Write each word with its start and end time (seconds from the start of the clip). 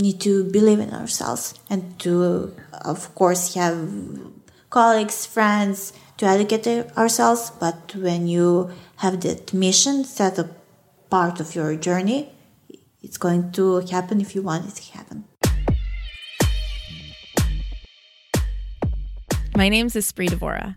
need 0.00 0.20
to 0.20 0.44
believe 0.44 0.80
in 0.80 0.92
ourselves 0.92 1.54
and 1.68 1.98
to, 2.00 2.54
of 2.72 3.14
course, 3.14 3.54
have 3.54 3.88
colleagues, 4.70 5.26
friends 5.26 5.92
to 6.16 6.26
educate 6.26 6.66
ourselves. 6.96 7.50
But 7.58 7.94
when 7.94 8.26
you 8.26 8.70
have 8.96 9.20
that 9.20 9.52
mission 9.52 10.04
set 10.04 10.38
a 10.38 10.48
part 11.10 11.40
of 11.40 11.54
your 11.54 11.76
journey, 11.76 12.32
it's 13.02 13.18
going 13.18 13.52
to 13.52 13.80
happen 13.80 14.20
if 14.20 14.34
you 14.34 14.42
want 14.42 14.68
it 14.68 14.74
to 14.74 14.92
happen. 14.92 15.24
My 19.56 19.68
name 19.68 19.86
is 19.86 19.94
Espree 19.94 20.28
Devora, 20.28 20.76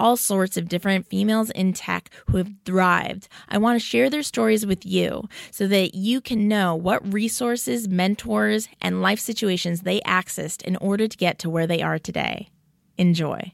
all 0.00 0.16
sorts 0.16 0.56
of 0.56 0.68
different 0.68 1.06
females 1.06 1.50
in 1.50 1.72
tech 1.72 2.10
who 2.26 2.38
have 2.38 2.50
thrived. 2.64 3.28
I 3.48 3.58
want 3.58 3.80
to 3.80 3.86
share 3.86 4.10
their 4.10 4.22
stories 4.22 4.66
with 4.66 4.84
you 4.84 5.28
so 5.50 5.66
that 5.68 5.94
you 5.94 6.20
can 6.20 6.48
know 6.48 6.74
what 6.74 7.12
resources, 7.12 7.88
mentors, 7.88 8.68
and 8.80 9.02
life 9.02 9.20
situations 9.20 9.82
they 9.82 10.00
accessed 10.00 10.62
in 10.62 10.76
order 10.76 11.06
to 11.06 11.16
get 11.16 11.38
to 11.40 11.50
where 11.50 11.66
they 11.66 11.82
are 11.82 11.98
today. 11.98 12.48
Enjoy. 12.96 13.52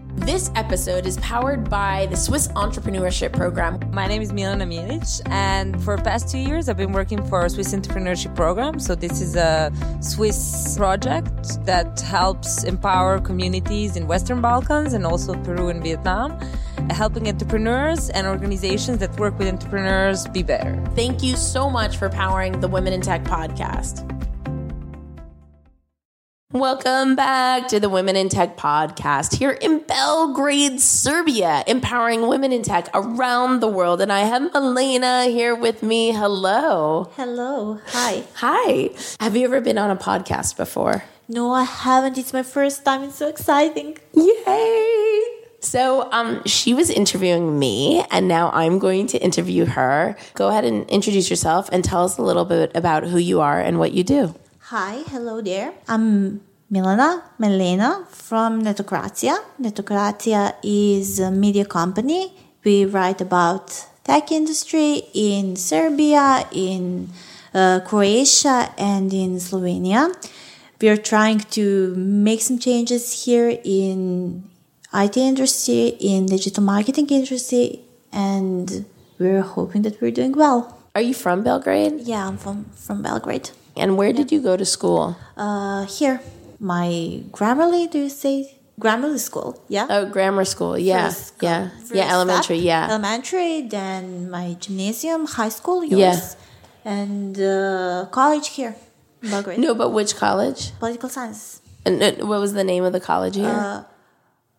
This 0.00 0.50
episode 0.54 1.06
is 1.06 1.16
powered 1.18 1.70
by 1.70 2.06
the 2.10 2.16
Swiss 2.16 2.48
Entrepreneurship 2.48 3.32
Program. 3.32 3.80
My 3.92 4.06
name 4.06 4.22
is 4.22 4.32
Milana 4.32 4.66
Milic, 4.66 5.20
and 5.30 5.82
for 5.82 5.96
the 5.96 6.02
past 6.02 6.28
two 6.28 6.38
years, 6.38 6.68
I've 6.68 6.76
been 6.76 6.92
working 6.92 7.22
for 7.28 7.44
a 7.44 7.50
Swiss 7.50 7.74
Entrepreneurship 7.74 8.34
Program. 8.36 8.78
So, 8.78 8.94
this 8.94 9.20
is 9.20 9.36
a 9.36 9.72
Swiss 10.00 10.76
project 10.76 11.64
that 11.64 12.00
helps 12.00 12.64
empower 12.64 13.20
communities 13.20 13.96
in 13.96 14.06
Western 14.06 14.40
Balkans 14.40 14.92
and 14.92 15.06
also 15.06 15.34
Peru 15.42 15.68
and 15.68 15.82
Vietnam, 15.82 16.38
helping 16.90 17.28
entrepreneurs 17.28 18.10
and 18.10 18.26
organizations 18.26 18.98
that 18.98 19.18
work 19.18 19.38
with 19.38 19.48
entrepreneurs 19.48 20.26
be 20.28 20.42
better. 20.42 20.82
Thank 20.94 21.22
you 21.22 21.36
so 21.36 21.70
much 21.70 21.96
for 21.96 22.08
powering 22.08 22.60
the 22.60 22.68
Women 22.68 22.92
in 22.92 23.00
Tech 23.00 23.24
podcast. 23.24 24.17
Welcome 26.54 27.14
back 27.14 27.68
to 27.68 27.78
the 27.78 27.90
Women 27.90 28.16
in 28.16 28.30
Tech 28.30 28.56
podcast 28.56 29.36
here 29.36 29.50
in 29.50 29.80
Belgrade, 29.80 30.80
Serbia, 30.80 31.62
empowering 31.66 32.26
women 32.26 32.54
in 32.54 32.62
tech 32.62 32.88
around 32.94 33.60
the 33.60 33.68
world. 33.68 34.00
And 34.00 34.10
I 34.10 34.20
have 34.20 34.50
Milena 34.54 35.26
here 35.26 35.54
with 35.54 35.82
me. 35.82 36.12
Hello. 36.12 37.10
Hello. 37.16 37.80
Hi. 37.88 38.24
Hi. 38.36 38.88
Have 39.20 39.36
you 39.36 39.44
ever 39.44 39.60
been 39.60 39.76
on 39.76 39.90
a 39.90 39.96
podcast 39.96 40.56
before? 40.56 41.04
No, 41.28 41.52
I 41.52 41.64
haven't. 41.64 42.16
It's 42.16 42.32
my 42.32 42.42
first 42.42 42.82
time. 42.82 43.02
It's 43.02 43.16
so 43.16 43.28
exciting. 43.28 43.98
Yay. 44.14 45.22
So, 45.60 46.10
um, 46.12 46.42
she 46.46 46.72
was 46.72 46.88
interviewing 46.88 47.58
me, 47.58 48.06
and 48.10 48.26
now 48.26 48.50
I'm 48.54 48.78
going 48.78 49.06
to 49.08 49.18
interview 49.18 49.66
her. 49.66 50.16
Go 50.32 50.48
ahead 50.48 50.64
and 50.64 50.88
introduce 50.88 51.28
yourself 51.28 51.68
and 51.72 51.84
tell 51.84 52.04
us 52.06 52.16
a 52.16 52.22
little 52.22 52.46
bit 52.46 52.74
about 52.74 53.04
who 53.04 53.18
you 53.18 53.42
are 53.42 53.60
and 53.60 53.78
what 53.78 53.92
you 53.92 54.02
do. 54.02 54.34
Hi, 54.70 55.02
hello 55.06 55.40
there. 55.40 55.72
I'm 55.88 56.42
Milana 56.70 57.22
Melena 57.40 58.06
from 58.08 58.62
Netokracija. 58.62 59.38
Netokracija 59.58 60.56
is 60.62 61.20
a 61.20 61.30
media 61.30 61.64
company. 61.64 62.34
We 62.66 62.84
write 62.84 63.22
about 63.22 63.86
tech 64.04 64.30
industry 64.30 65.04
in 65.14 65.56
Serbia, 65.56 66.46
in 66.52 67.08
uh, 67.54 67.80
Croatia, 67.86 68.74
and 68.76 69.10
in 69.10 69.36
Slovenia. 69.36 70.14
We 70.82 70.90
are 70.90 70.98
trying 70.98 71.40
to 71.56 71.94
make 71.96 72.42
some 72.42 72.58
changes 72.58 73.24
here 73.24 73.58
in 73.64 74.44
IT 74.92 75.16
industry, 75.16 75.96
in 75.98 76.26
digital 76.26 76.62
marketing 76.62 77.08
industry, 77.08 77.80
and 78.12 78.84
we're 79.18 79.40
hoping 79.40 79.80
that 79.80 79.98
we're 80.02 80.10
doing 80.10 80.32
well. 80.32 80.77
Are 80.94 81.00
you 81.02 81.14
from 81.14 81.42
Belgrade? 81.44 82.00
Yeah, 82.00 82.26
I'm 82.28 82.38
from 82.38 82.64
from 82.74 83.02
Belgrade. 83.02 83.50
And 83.76 83.96
where 83.96 84.12
did 84.12 84.32
you 84.32 84.40
go 84.42 84.56
to 84.56 84.64
school? 84.64 85.16
Uh, 85.36 85.84
here, 85.86 86.20
my 86.58 87.22
Grammarly. 87.30 87.88
Do 87.90 87.98
you 87.98 88.08
say 88.08 88.56
Grammarly 88.80 89.18
school? 89.18 89.62
Yeah. 89.68 89.86
Oh, 89.88 90.06
grammar 90.06 90.44
school. 90.44 90.76
Yeah, 90.78 91.08
First, 91.08 91.34
yeah, 91.40 91.68
first 91.78 91.94
yeah. 91.94 92.12
Elementary. 92.12 92.58
Yeah. 92.58 92.88
Elementary, 92.90 93.62
then 93.62 94.30
my 94.30 94.56
gymnasium, 94.58 95.26
high 95.26 95.50
school, 95.50 95.84
yours, 95.84 95.98
Yeah. 95.98 96.92
and 96.96 97.38
uh, 97.40 98.06
college 98.10 98.48
here, 98.48 98.74
Belgrade. 99.22 99.58
No, 99.60 99.74
but 99.74 99.90
which 99.90 100.16
college? 100.16 100.72
Political 100.80 101.08
science. 101.10 101.60
And 101.84 102.02
uh, 102.02 102.26
what 102.26 102.40
was 102.40 102.52
the 102.54 102.64
name 102.64 102.82
of 102.84 102.92
the 102.92 103.00
college 103.00 103.36
here? 103.36 103.46
Uh, 103.46 103.84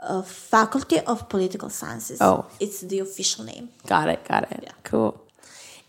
uh, 0.01 0.22
Faculty 0.22 1.00
of 1.01 1.28
Political 1.28 1.69
Sciences. 1.69 2.19
Oh. 2.22 2.46
It's 2.61 2.79
the 2.81 3.00
official 3.00 3.44
name. 3.44 3.67
got 3.85 4.07
it. 4.07 4.23
Got 4.25 4.50
it. 4.51 4.59
Yeah. 4.63 4.72
Cool. 4.84 5.19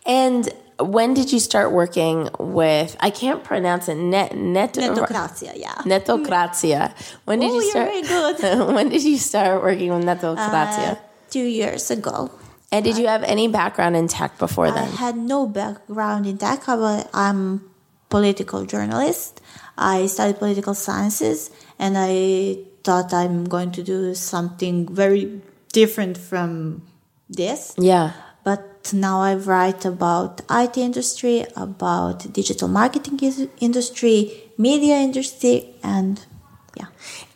And 0.06 0.48
when 0.78 1.14
did 1.14 1.32
you 1.32 1.38
start 1.40 1.72
working 1.72 2.28
with? 2.38 2.96
I 3.00 3.10
can't 3.10 3.44
pronounce 3.44 3.88
it. 3.88 3.96
Net 3.96 4.34
net 4.36 4.74
Netokracija, 4.74 5.52
yeah. 5.56 5.74
Netokracija. 5.84 6.92
When 7.26 7.40
did 7.40 7.50
Oh, 7.50 7.54
you 7.54 7.62
you're 7.62 7.70
start? 7.70 7.88
very 7.88 8.02
good. 8.02 8.66
when 8.74 8.88
did 8.88 9.02
you 9.04 9.18
start 9.18 9.62
working 9.62 9.92
with 9.94 10.04
Netokracija? 10.04 10.92
Uh, 10.92 10.96
two 11.30 11.44
years 11.44 11.90
ago. 11.90 12.30
and 12.72 12.84
did 12.84 12.96
you 12.96 13.06
have 13.08 13.22
any 13.24 13.48
background 13.48 13.96
in 13.96 14.06
tech 14.08 14.38
before 14.38 14.70
then 14.70 14.88
I 14.88 14.96
had 14.96 15.16
no 15.16 15.46
background 15.46 16.24
in 16.26 16.38
tech, 16.38 16.64
but 16.66 17.10
I'm 17.12 17.60
political 18.08 18.64
journalist. 18.64 19.40
I 19.76 20.06
studied 20.06 20.38
political 20.38 20.74
sciences, 20.74 21.50
and 21.78 21.96
I 21.98 22.58
thought 22.84 23.12
I'm 23.12 23.44
going 23.44 23.72
to 23.72 23.82
do 23.82 24.14
something 24.14 24.86
very 24.94 25.40
different 25.72 26.16
from 26.18 26.82
this. 27.28 27.74
yeah. 27.78 28.12
But 28.82 28.94
now 28.94 29.20
I 29.20 29.34
write 29.34 29.84
about 29.84 30.40
IT 30.50 30.78
industry, 30.78 31.44
about 31.56 32.32
digital 32.32 32.68
marketing 32.68 33.18
industry, 33.60 34.50
media 34.56 34.96
industry, 34.96 35.74
and 35.82 36.24
yeah. 36.76 36.86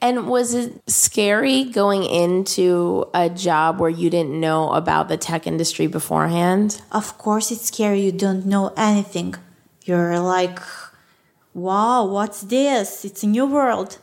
And 0.00 0.28
was 0.28 0.54
it 0.54 0.80
scary 0.88 1.64
going 1.64 2.04
into 2.04 3.06
a 3.12 3.28
job 3.28 3.80
where 3.80 3.90
you 3.90 4.08
didn't 4.08 4.38
know 4.38 4.70
about 4.70 5.08
the 5.08 5.16
tech 5.16 5.46
industry 5.46 5.86
beforehand? 5.86 6.80
Of 6.92 7.18
course, 7.18 7.50
it's 7.50 7.66
scary. 7.66 8.00
You 8.00 8.12
don't 8.12 8.46
know 8.46 8.72
anything. 8.76 9.34
You're 9.84 10.18
like, 10.20 10.60
wow, 11.52 12.06
what's 12.06 12.42
this? 12.42 13.04
It's 13.04 13.22
a 13.22 13.26
new 13.26 13.46
world. 13.46 13.98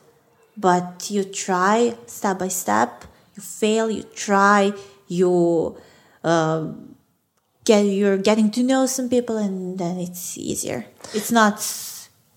But 0.57 1.09
you 1.09 1.24
try 1.24 1.96
step 2.06 2.40
by 2.40 2.50
step. 2.50 3.06
You 3.35 3.41
fail. 3.41 3.90
You 3.90 4.04
try. 4.04 4.74
You 5.07 5.77
uh, 6.24 6.68
get. 7.66 7.81
You're 7.81 8.18
getting 8.18 8.52
to 8.52 8.63
know 8.63 8.86
some 8.86 9.10
people, 9.10 9.38
and 9.38 9.78
then 9.78 9.98
it's 9.98 10.38
easier. 10.38 10.86
It's 11.13 11.31
not 11.31 11.60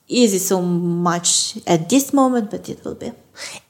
easy 0.07 0.39
so 0.39 0.61
much 0.61 1.59
at 1.67 1.89
this 1.89 2.13
moment, 2.13 2.51
but 2.51 2.69
it 2.69 2.85
will 2.85 2.95
be. 2.95 3.13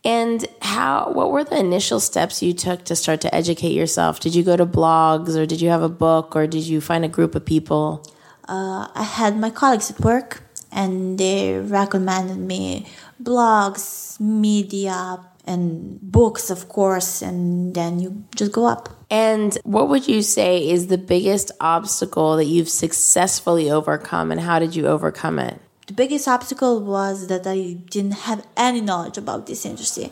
And 0.05 0.45
how 0.61 1.13
what 1.13 1.31
were 1.31 1.45
the 1.45 1.59
initial 1.59 2.01
steps 2.01 2.43
you 2.43 2.53
took 2.53 2.85
to 2.85 2.97
start 2.97 3.21
to 3.23 3.35
educate 3.35 3.73
yourself? 3.73 4.21
Did 4.21 4.35
you 4.35 4.43
go 4.43 4.57
to 4.57 4.67
blogs 4.67 5.37
or 5.37 5.47
did 5.47 5.61
you 5.61 5.71
have 5.71 5.83
a 5.83 5.89
book 5.89 6.37
or 6.37 6.47
did 6.47 6.65
you 6.65 6.81
find 6.81 7.05
a 7.05 7.09
group 7.09 7.35
of 7.35 7.47
people? 7.47 8.05
uh, 8.49 8.89
I 8.95 9.03
had 9.03 9.39
my 9.39 9.51
colleagues 9.51 9.91
at 9.91 10.01
work 10.01 10.43
and 10.71 11.19
they 11.19 11.59
recommended 11.59 12.39
me 12.39 12.87
blogs, 13.23 14.19
media, 14.21 15.21
and 15.47 16.01
books, 16.01 16.51
of 16.51 16.69
course, 16.69 17.23
and 17.23 17.75
then 17.75 18.01
you 18.01 18.25
just 18.35 18.53
go 18.53 18.67
up. 18.67 18.89
And 19.11 19.57
what 19.65 19.89
would 19.89 20.09
you 20.09 20.23
say 20.23 20.69
is 20.69 20.87
the 20.87 20.99
biggest 20.99 21.53
obstacle 21.61 22.37
that 22.37 22.47
you've 22.47 22.69
successfully 22.69 23.71
overcome 23.71 24.33
and 24.33 24.41
how 24.41 24.59
did 24.59 24.75
you 24.75 24.87
overcome 24.87 25.39
it? 25.39 25.61
The 25.87 25.93
biggest 25.93 26.27
obstacle 26.27 26.81
was 26.81 27.27
that 27.27 27.47
I 27.47 27.77
didn't 27.91 28.19
have 28.29 28.47
any 28.57 28.81
knowledge 28.81 29.19
about 29.19 29.47
this 29.47 29.67
industry. 29.67 30.11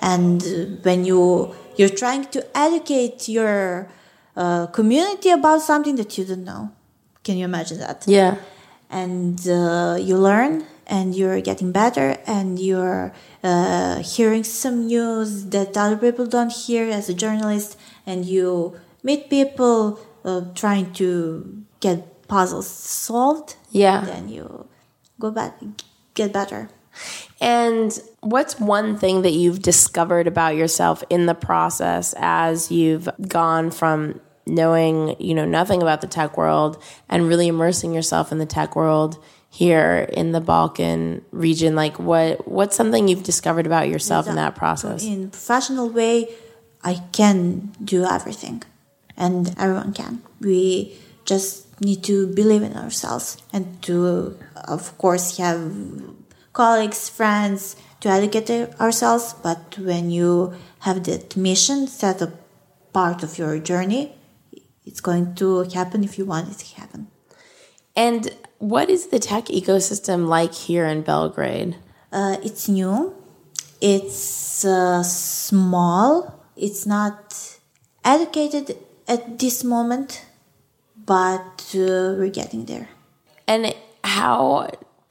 And 0.00 0.42
when 0.82 1.04
you 1.04 1.54
you're 1.76 1.88
trying 1.88 2.26
to 2.26 2.46
educate 2.56 3.28
your 3.28 3.88
uh, 4.36 4.66
community 4.68 5.30
about 5.30 5.62
something 5.62 5.96
that 5.96 6.16
you 6.18 6.24
don't 6.24 6.44
know. 6.44 6.70
Can 7.22 7.36
you 7.38 7.44
imagine 7.44 7.78
that? 7.78 8.04
Yeah. 8.06 8.36
And 8.94 9.36
uh, 9.48 9.96
you 9.98 10.16
learn 10.16 10.64
and 10.86 11.14
you're 11.18 11.40
getting 11.40 11.72
better 11.72 12.08
and 12.26 12.58
you're 12.58 13.12
uh, 13.42 14.02
hearing 14.02 14.44
some 14.44 14.86
news 14.86 15.46
that 15.50 15.76
other 15.76 15.96
people 15.96 16.26
don't 16.26 16.52
hear 16.52 16.84
as 16.98 17.08
a 17.08 17.14
journalist 17.14 17.76
and 18.06 18.24
you 18.24 18.78
meet 19.02 19.28
people 19.30 19.98
uh, 20.24 20.42
trying 20.54 20.92
to 21.00 21.08
get 21.80 22.28
puzzles 22.28 22.68
solved 22.68 23.56
Yeah. 23.72 24.04
then 24.04 24.28
you 24.28 24.68
go 25.18 25.30
back 25.30 25.52
get 26.14 26.32
better 26.32 26.68
And 27.40 27.90
what's 28.20 28.54
one 28.60 28.96
thing 28.96 29.22
that 29.22 29.32
you've 29.32 29.60
discovered 29.60 30.26
about 30.26 30.54
yourself 30.56 31.02
in 31.10 31.26
the 31.26 31.34
process 31.34 32.14
as 32.16 32.70
you've 32.70 33.08
gone 33.26 33.70
from 33.70 34.20
knowing, 34.46 35.16
you 35.18 35.34
know, 35.34 35.44
nothing 35.44 35.82
about 35.82 36.00
the 36.00 36.06
tech 36.06 36.36
world 36.36 36.82
and 37.08 37.28
really 37.28 37.48
immersing 37.48 37.94
yourself 37.94 38.32
in 38.32 38.38
the 38.38 38.46
tech 38.46 38.76
world 38.76 39.22
here 39.50 40.08
in 40.12 40.32
the 40.32 40.40
Balkan 40.40 41.24
region? 41.30 41.74
Like 41.74 41.98
what 41.98 42.46
what's 42.48 42.76
something 42.76 43.08
you've 43.08 43.22
discovered 43.22 43.66
about 43.66 43.88
yourself 43.88 44.26
in 44.26 44.36
that 44.36 44.54
process? 44.54 45.04
in 45.04 45.30
professional 45.30 45.88
way 45.88 46.28
i 46.82 46.94
can 47.12 47.72
do 47.82 48.04
everything 48.04 48.62
and 49.16 49.54
everyone 49.58 49.92
can 49.92 50.22
we 50.40 50.96
just 51.24 51.80
need 51.80 52.02
to 52.04 52.26
believe 52.28 52.62
in 52.62 52.76
ourselves 52.76 53.38
and 53.52 53.82
to 53.82 54.36
of 54.68 54.96
course 54.98 55.38
have 55.38 55.72
colleagues 56.52 57.08
friends 57.08 57.76
to 58.00 58.08
educate 58.08 58.50
ourselves 58.80 59.34
but 59.42 59.78
when 59.78 60.10
you 60.10 60.52
have 60.80 61.02
that 61.04 61.36
mission 61.36 61.86
set 61.86 62.20
a 62.22 62.32
part 62.92 63.22
of 63.22 63.38
your 63.38 63.58
journey 63.58 64.12
it's 64.84 65.00
going 65.00 65.34
to 65.34 65.62
happen 65.64 66.04
if 66.04 66.18
you 66.18 66.24
want 66.24 66.48
it 66.50 66.58
to 66.58 66.76
happen 66.76 67.08
And 67.96 68.30
what 68.58 68.90
is 68.90 69.08
the 69.08 69.18
tech 69.18 69.46
ecosystem 69.46 70.26
like 70.26 70.54
here 70.54 70.86
in 70.86 71.02
Belgrade? 71.02 71.76
Uh, 72.12 72.36
it's 72.42 72.68
new. 72.68 73.14
It's 73.80 74.64
uh, 74.64 75.02
small. 75.02 76.40
It's 76.56 76.86
not 76.86 77.58
educated 78.04 78.76
at 79.06 79.38
this 79.38 79.62
moment, 79.64 80.24
but 80.96 81.70
uh, 81.74 82.16
we're 82.18 82.30
getting 82.30 82.64
there. 82.66 82.88
And 83.46 83.74
how 84.02 84.70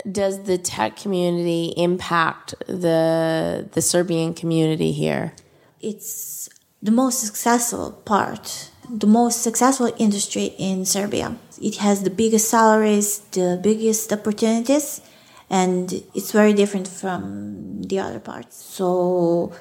does 0.10 0.44
the 0.44 0.58
tech 0.58 0.98
community 0.98 1.74
impact 1.78 2.56
the 2.68 3.70
the 3.72 3.82
Serbian 3.82 4.34
community 4.34 4.92
here? 4.92 5.34
It's 5.80 6.50
the 6.82 6.92
most 6.92 7.20
successful 7.22 7.92
part, 8.06 8.72
the 8.90 9.08
most 9.08 9.42
successful 9.42 9.92
industry 9.98 10.54
in 10.58 10.86
Serbia. 10.86 11.38
It 11.62 11.78
has 11.78 12.04
the 12.04 12.10
biggest 12.10 12.50
salaries, 12.50 13.20
the 13.32 13.60
biggest 13.62 14.12
opportunities, 14.12 15.02
and 15.50 15.92
it's 16.14 16.32
very 16.32 16.54
different 16.54 16.88
from 16.88 17.84
the 17.84 18.00
other 18.00 18.20
parts. 18.20 18.58
So 18.58 19.54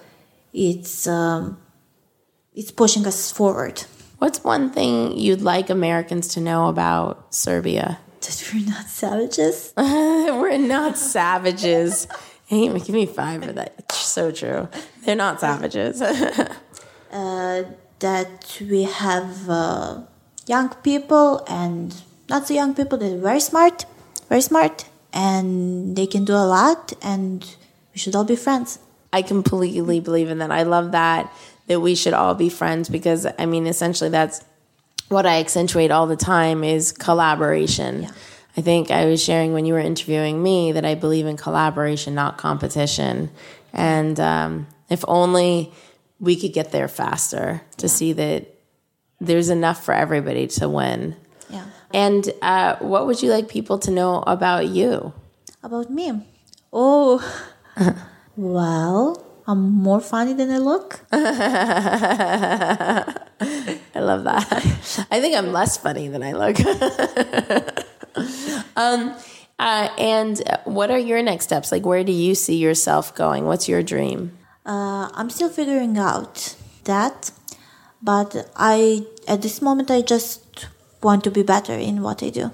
it's 0.53 1.07
um, 1.07 1.59
it's 2.55 2.71
pushing 2.71 3.07
us 3.07 3.31
forward. 3.31 3.85
What's 4.19 4.45
one 4.45 4.71
thing 4.71 5.19
you'd 5.19 5.43
like 5.43 5.69
Americans 5.71 6.29
to 6.29 6.41
know 6.41 6.69
about 6.69 7.35
Serbia? 7.35 7.99
That 8.21 8.51
we're 8.55 8.67
not 8.67 8.87
savages. 8.87 9.73
We're 9.77 10.59
not 10.59 10.97
savages. 10.97 12.07
Hey, 12.47 12.69
give 12.69 12.91
me 12.91 13.07
five 13.07 13.45
for 13.45 13.53
that. 13.53 13.75
It's 13.79 13.97
so 13.97 14.31
true. 14.31 14.69
They're 15.05 15.17
not 15.17 15.41
savages. 15.41 16.01
that 18.03 18.59
we 18.61 18.83
have 18.83 19.49
uh, 19.49 20.03
young 20.47 20.69
people 20.83 21.45
and 21.49 21.95
not 22.29 22.47
so 22.47 22.55
young 22.55 22.75
people 22.75 22.99
that 22.99 23.13
are 23.13 23.19
very 23.19 23.41
smart, 23.41 23.85
very 24.29 24.43
smart, 24.43 24.85
and 25.13 25.97
they 25.97 26.07
can 26.07 26.25
do 26.25 26.35
a 26.35 26.47
lot, 26.47 26.93
and 27.03 27.57
we 27.93 27.99
should 27.99 28.15
all 28.15 28.25
be 28.25 28.37
friends. 28.37 28.79
I 29.13 29.23
completely 29.23 30.01
believe 30.01 30.31
in 30.31 30.39
that. 30.39 30.51
I 30.51 30.63
love 30.63 30.93
that 30.93 31.33
that 31.69 31.81
we 31.81 31.95
should 31.95 32.15
all 32.15 32.35
be 32.35 32.49
friends 32.49 32.89
because 32.89 33.27
I 33.39 33.47
mean 33.47 33.67
essentially 33.67 34.11
that's 34.11 34.45
what 35.09 35.27
I 35.27 35.41
accentuate 35.41 35.91
all 35.91 36.07
the 36.07 36.17
time 36.17 36.65
is 36.65 36.93
collaboration. 36.93 38.09
I 38.57 38.61
think 38.61 38.91
I 38.91 39.07
was 39.07 39.23
sharing 39.23 39.53
when 39.53 39.65
you 39.65 39.75
were 39.75 39.81
interviewing 39.81 40.43
me 40.43 40.73
that 40.73 40.85
I 40.85 40.95
believe 40.95 41.27
in 41.27 41.37
collaboration, 41.37 42.15
not 42.15 42.39
competition. 42.39 43.31
And 43.73 44.19
um, 44.21 44.67
if 44.91 45.05
only 45.09 45.73
we 46.23 46.37
could 46.37 46.53
get 46.53 46.71
there 46.71 46.87
faster 46.87 47.63
to 47.77 47.89
see 47.89 48.13
that 48.13 48.47
there's 49.21 49.51
enough 49.51 49.85
for 49.85 49.93
everybody 49.93 50.47
to 50.47 50.69
win. 50.69 51.17
Yeah. 51.51 51.65
And 51.93 52.33
uh, 52.41 52.77
what 52.77 53.07
would 53.07 53.21
you 53.23 53.31
like 53.31 53.49
people 53.49 53.81
to 53.81 53.91
know 53.91 54.23
about 54.25 54.69
you? 54.69 55.13
About 55.65 55.91
me? 55.91 56.25
Oh, 56.73 57.21
well, 58.37 59.27
I'm 59.49 59.73
more 59.73 60.01
funny 60.01 60.33
than 60.33 60.51
I 60.51 60.59
look. 60.59 61.01
I 61.13 61.19
love 63.97 64.23
that. 64.23 64.47
I 65.11 65.21
think 65.21 65.37
I'm 65.37 65.53
less 65.53 65.77
funny 65.77 66.07
than 66.07 66.23
I 66.23 66.35
look. 66.35 66.61
um, 68.77 69.13
uh, 69.59 69.89
and 69.99 70.41
what 70.65 70.93
are 70.93 70.99
your 70.99 71.21
next 71.21 71.47
steps? 71.47 71.73
Like, 71.73 71.85
where 71.85 72.05
do 72.05 72.13
you 72.13 72.37
see 72.37 72.59
yourself 72.59 73.13
going? 73.17 73.45
What's 73.45 73.69
your 73.69 73.83
dream? 73.83 74.39
Uh, 74.65 75.11
I'm 75.15 75.31
still 75.31 75.49
figuring 75.49 75.99
out 75.99 76.57
that, 76.85 77.33
but 78.03 78.51
I 78.57 79.07
at 79.27 79.43
this 79.43 79.61
moment 79.61 79.91
I 79.91 80.03
just 80.03 80.69
want 81.03 81.25
to 81.25 81.31
be 81.31 81.43
better 81.43 81.75
in 81.75 82.03
what 82.03 82.23
I 82.23 82.31
do, 82.31 82.51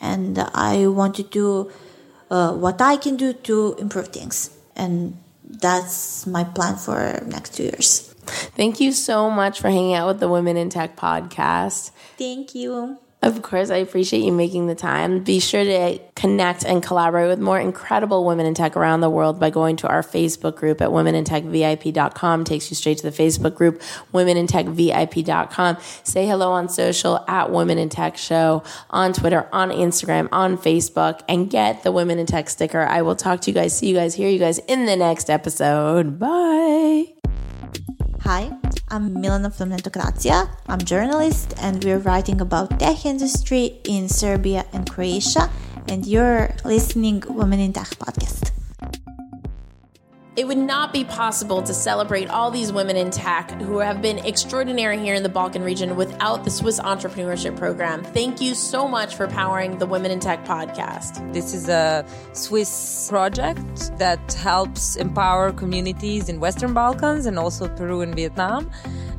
and 0.00 0.38
I 0.38 0.86
want 0.86 1.14
to 1.16 1.22
do 1.22 1.70
uh, 2.30 2.52
what 2.54 2.80
I 2.80 2.96
can 2.96 3.16
do 3.16 3.32
to 3.32 3.76
improve 3.78 4.08
things, 4.08 4.50
and 4.74 5.16
that's 5.44 6.26
my 6.26 6.44
plan 6.44 6.76
for 6.76 7.22
next 7.26 7.54
two 7.54 7.64
years. 7.64 8.14
Thank 8.56 8.80
you 8.80 8.92
so 8.92 9.30
much 9.30 9.60
for 9.60 9.68
hanging 9.68 9.94
out 9.94 10.08
with 10.08 10.20
the 10.20 10.28
Women 10.28 10.56
in 10.56 10.70
Tech 10.70 10.96
podcast. 10.96 11.90
Thank 12.18 12.54
you. 12.54 12.98
Of 13.22 13.42
course, 13.42 13.70
I 13.70 13.78
appreciate 13.78 14.20
you 14.20 14.30
making 14.30 14.66
the 14.66 14.74
time. 14.74 15.24
Be 15.24 15.40
sure 15.40 15.64
to 15.64 15.98
connect 16.14 16.64
and 16.64 16.82
collaborate 16.82 17.28
with 17.28 17.40
more 17.40 17.58
incredible 17.58 18.24
women 18.24 18.46
in 18.46 18.54
tech 18.54 18.76
around 18.76 19.00
the 19.00 19.10
world 19.10 19.40
by 19.40 19.50
going 19.50 19.76
to 19.76 19.88
our 19.88 20.02
Facebook 20.02 20.56
group 20.56 20.80
at 20.80 20.90
womenintechvip.com. 20.90 22.44
Takes 22.44 22.70
you 22.70 22.76
straight 22.76 22.98
to 22.98 23.10
the 23.10 23.16
Facebook 23.16 23.54
group, 23.54 23.80
womenintechvip.com. 24.12 25.76
Say 26.04 26.26
hello 26.26 26.52
on 26.52 26.68
social 26.68 27.24
at 27.26 27.50
Women 27.50 27.78
in 27.78 27.88
Tech 27.88 28.16
Show, 28.16 28.62
on 28.90 29.12
Twitter, 29.12 29.48
on 29.50 29.70
Instagram, 29.70 30.28
on 30.30 30.58
Facebook, 30.58 31.22
and 31.28 31.50
get 31.50 31.82
the 31.84 31.92
Women 31.92 32.18
in 32.18 32.26
Tech 32.26 32.50
sticker. 32.50 32.82
I 32.82 33.02
will 33.02 33.16
talk 33.16 33.40
to 33.42 33.50
you 33.50 33.54
guys, 33.54 33.76
see 33.76 33.88
you 33.88 33.94
guys, 33.94 34.14
hear 34.14 34.28
you 34.28 34.38
guys 34.38 34.58
in 34.68 34.86
the 34.86 34.94
next 34.94 35.30
episode. 35.30 36.18
Bye. 36.18 37.14
Hi, 38.20 38.50
I'm 38.88 39.10
Milana 39.16 39.52
from 39.52 39.70
Netokracija. 39.70 40.48
I'm 40.68 40.78
journalist 40.78 41.54
and 41.58 41.82
we're 41.82 41.98
writing 41.98 42.40
about 42.40 42.78
tech 42.78 43.04
industry 43.04 43.80
in 43.82 44.08
Serbia 44.08 44.64
and 44.72 44.88
Croatia 44.88 45.50
and 45.88 46.06
you're 46.06 46.54
listening 46.64 47.24
Women 47.28 47.58
in 47.58 47.72
Tech 47.72 47.88
podcast. 47.98 48.55
It 50.36 50.46
would 50.46 50.58
not 50.58 50.92
be 50.92 51.02
possible 51.02 51.62
to 51.62 51.72
celebrate 51.72 52.28
all 52.28 52.50
these 52.50 52.70
women 52.70 52.94
in 52.94 53.10
tech 53.10 53.50
who 53.52 53.78
have 53.78 54.02
been 54.02 54.18
extraordinary 54.18 54.98
here 54.98 55.14
in 55.14 55.22
the 55.22 55.30
Balkan 55.30 55.62
region 55.62 55.96
without 55.96 56.44
the 56.44 56.50
Swiss 56.50 56.78
Entrepreneurship 56.78 57.56
Program. 57.56 58.04
Thank 58.04 58.42
you 58.42 58.54
so 58.54 58.86
much 58.86 59.16
for 59.16 59.26
powering 59.28 59.78
the 59.78 59.86
Women 59.86 60.10
in 60.10 60.20
Tech 60.20 60.44
podcast. 60.44 61.32
This 61.32 61.54
is 61.54 61.70
a 61.70 62.04
Swiss 62.34 63.08
project 63.08 63.96
that 63.96 64.34
helps 64.34 64.96
empower 64.96 65.52
communities 65.52 66.28
in 66.28 66.38
Western 66.38 66.74
Balkans 66.74 67.24
and 67.24 67.38
also 67.38 67.66
Peru 67.68 68.02
and 68.02 68.14
Vietnam, 68.14 68.70